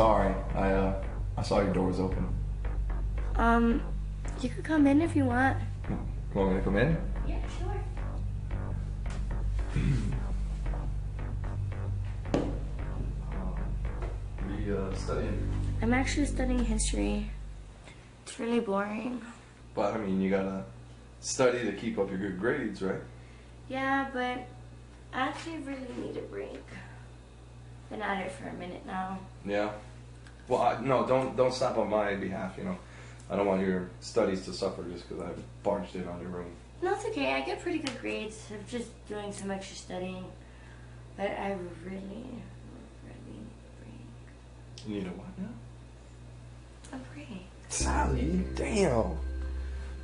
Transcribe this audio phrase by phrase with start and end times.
[0.00, 1.04] Sorry, I uh,
[1.36, 2.26] I saw your door was open.
[3.36, 3.82] Um,
[4.40, 5.58] you could come in if you want.
[5.90, 5.98] You
[6.32, 6.96] want me to come in?
[7.28, 7.84] Yeah, sure.
[14.48, 15.52] We uh, studying,
[15.82, 17.30] I'm actually studying history.
[18.24, 19.20] It's really boring.
[19.74, 20.64] but I mean, you gotta
[21.20, 23.02] study to keep up your good grades, right?
[23.68, 24.48] Yeah, but
[25.12, 26.64] I actually really need a break.
[27.90, 29.18] Been at it for a minute now.
[29.44, 29.72] Yeah.
[30.50, 32.58] Well, I, no, don't don't stop on my behalf.
[32.58, 32.76] You know,
[33.30, 35.30] I don't want your studies to suffer just because I
[35.62, 36.50] barged in on your room.
[36.82, 37.34] No, it's okay.
[37.34, 38.48] I get pretty good grades.
[38.50, 40.24] I'm just doing some extra studying.
[41.16, 42.26] But I really,
[43.04, 44.88] really need a break.
[44.88, 46.98] You need a what now?
[46.98, 47.46] A break.
[47.68, 49.16] Sally, damn.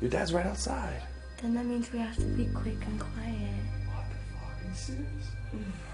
[0.00, 1.02] Your dad's right outside.
[1.42, 3.64] Then that means we have to be quick and quiet.
[3.90, 4.62] What the fuck?
[4.62, 5.04] Are you serious?
[5.52, 5.87] Mm-hmm.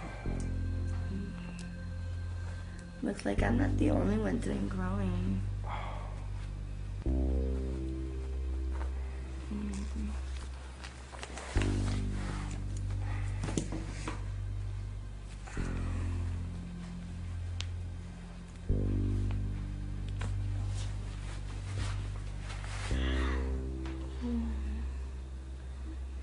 [3.05, 5.43] Looks like I'm not the only one doing growing.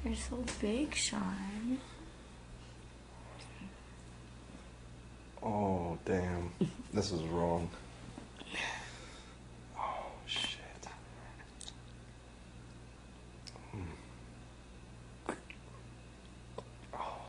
[0.03, 1.77] You're so big, Sean.
[5.43, 6.51] Oh, damn.
[6.93, 7.69] this is wrong.
[9.77, 10.59] Oh, shit.
[13.71, 13.81] Hmm.
[16.93, 17.21] Oh.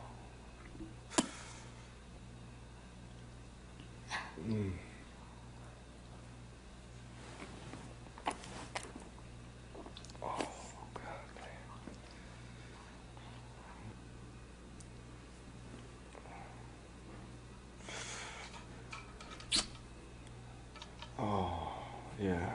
[22.22, 22.54] Yeah.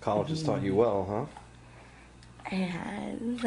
[0.00, 1.24] College has taught you well, huh?
[2.52, 3.44] It has.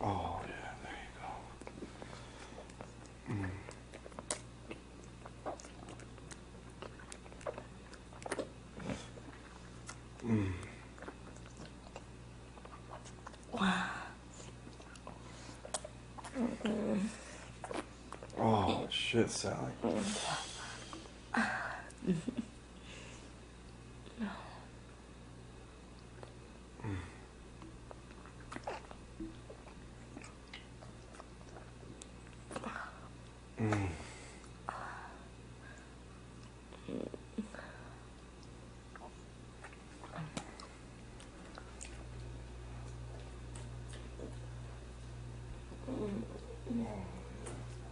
[0.00, 1.28] Oh, yeah, there you go.
[3.34, 3.50] Mm.
[10.24, 10.52] Mm.
[18.40, 19.72] Oh, shit, Sally.
[33.58, 33.88] Mm.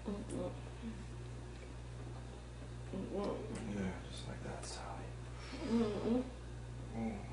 [0.06, 0.46] Mm-hmm.
[3.76, 5.08] Yeah, just like that, Sally.
[5.72, 6.22] Oh,
[6.94, 7.25] shit.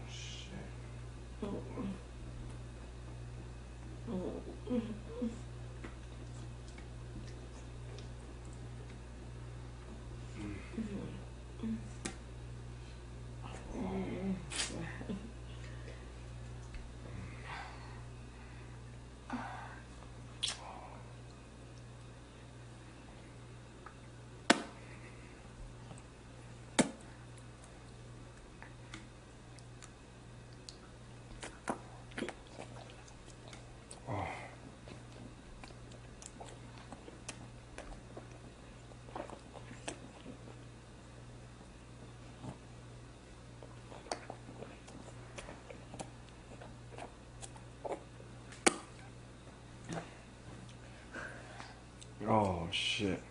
[52.46, 53.22] Oh shit.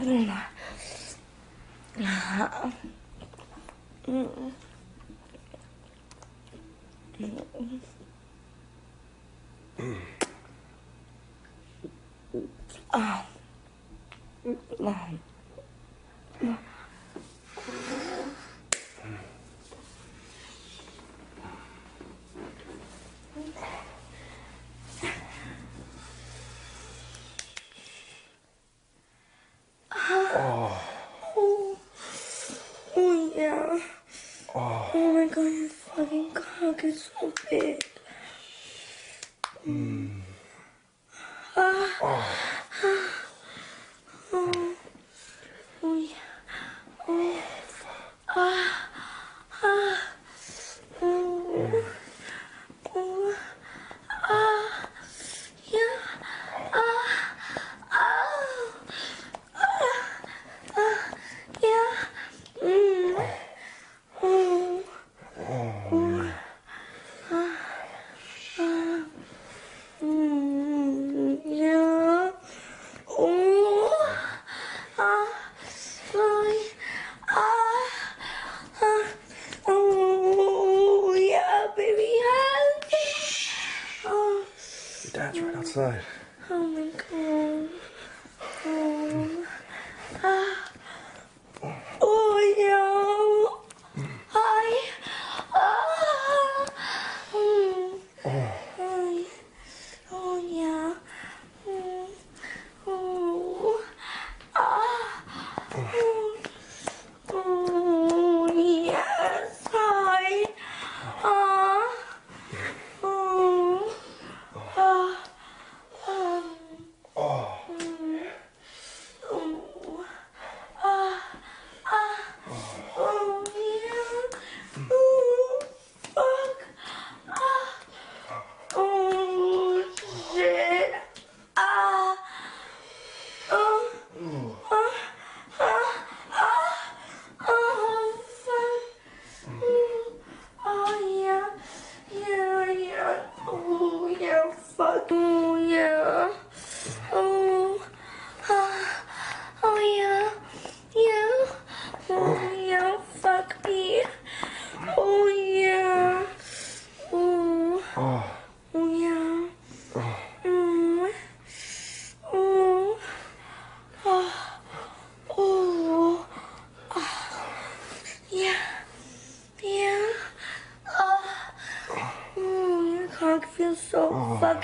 [0.00, 0.30] うん。
[12.92, 13.24] あ。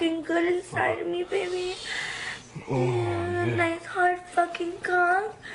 [0.07, 1.75] Good inside of me, baby.
[2.71, 3.45] Oh, yeah.
[3.57, 5.35] Nice hard fucking cock.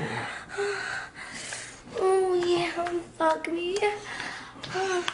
[2.04, 2.86] Oh yeah,
[3.18, 3.78] fuck me.
[4.74, 5.06] Oh,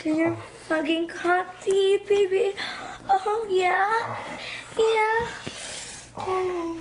[0.00, 0.34] Can you
[0.66, 2.54] fucking cut teeth, baby?
[3.06, 4.16] Oh, yeah.
[4.78, 5.28] Yeah.
[6.16, 6.80] Oh.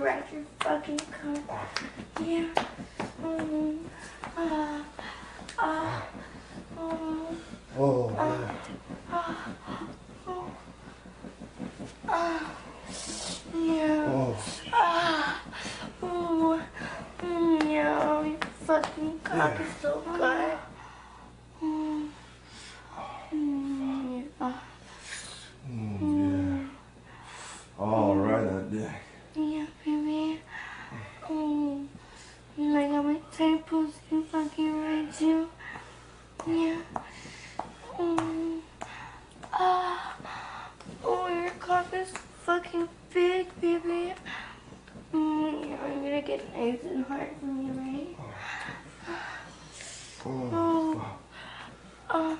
[0.00, 1.36] wreck your fucking car.
[2.20, 2.48] Yeah.
[3.22, 3.78] Mm -hmm.
[4.36, 4.80] uh,
[5.58, 6.23] uh.
[33.34, 35.50] Staples you, fucking right, you.
[36.46, 36.80] Yeah.
[37.98, 38.60] Mm.
[39.52, 39.98] Uh,
[41.02, 42.12] oh, your cock is
[42.44, 44.14] fucking big, baby.
[45.12, 48.16] Mm, yeah, I'm gonna get nice and hard from you, right?
[50.24, 51.18] Oh.
[52.10, 52.16] Oh.
[52.16, 52.38] Um,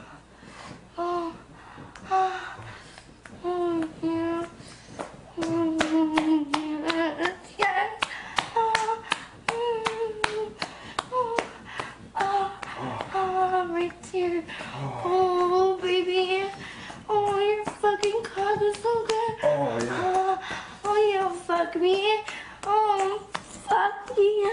[24.16, 24.48] 你呀、